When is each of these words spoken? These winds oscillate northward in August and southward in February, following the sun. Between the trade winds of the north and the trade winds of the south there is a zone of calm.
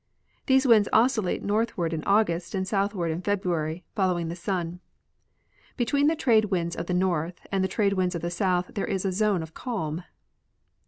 These 0.47 0.65
winds 0.65 0.89
oscillate 0.91 1.43
northward 1.43 1.93
in 1.93 2.03
August 2.05 2.55
and 2.55 2.67
southward 2.67 3.11
in 3.11 3.21
February, 3.21 3.83
following 3.93 4.29
the 4.29 4.35
sun. 4.35 4.79
Between 5.77 6.07
the 6.07 6.15
trade 6.15 6.45
winds 6.45 6.75
of 6.75 6.87
the 6.87 6.95
north 6.95 7.39
and 7.51 7.63
the 7.63 7.67
trade 7.67 7.93
winds 7.93 8.15
of 8.15 8.23
the 8.23 8.31
south 8.31 8.71
there 8.73 8.87
is 8.87 9.05
a 9.05 9.11
zone 9.11 9.43
of 9.43 9.53
calm. 9.53 10.03